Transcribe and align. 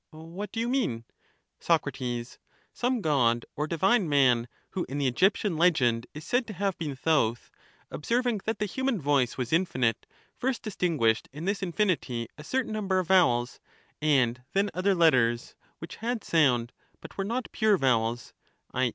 Pro. 0.09 0.23
What 0.23 0.51
do 0.51 0.59
you 0.59 0.67
mean? 0.67 0.93
An 0.93 1.03
iiiustra 1.79 2.25
Soc. 2.33 2.39
Some 2.73 3.01
god 3.01 3.45
or 3.55 3.67
divine 3.67 4.09
man, 4.09 4.47
who 4.71 4.83
in 4.89 4.97
the 4.97 5.05
Egyptian 5.05 5.57
legend 5.57 6.07
^^j^ 6.09 6.09
is 6.15 6.25
said 6.25 6.47
to 6.47 6.53
have 6.53 6.75
been 6.79 6.95
Theuth, 6.95 7.51
observing 7.91 8.41
that 8.45 8.57
the 8.57 8.65
human 8.65 8.99
voice 8.99 9.33
taken 9.33 9.35
firom• 9.35 9.35
was 9.37 9.53
infinite, 9.53 10.05
first 10.35 10.63
distinguished 10.63 11.29
in 11.31 11.45
this 11.45 11.61
infinity 11.61 12.27
a 12.35 12.43
certain 12.43 12.71
num 12.73 12.85
srammar. 12.85 12.87
ber 12.87 12.97
of 13.01 13.07
vowels, 13.09 13.59
and 14.01 14.41
then 14.53 14.71
other 14.73 14.95
letters 14.95 15.53
which 15.77 15.97
had 15.97 16.23
sound, 16.23 16.71
but 16.99 17.15
were 17.15 17.23
not 17.23 17.51
pure 17.51 17.77
vowels 17.77 18.33
(i. 18.73 18.89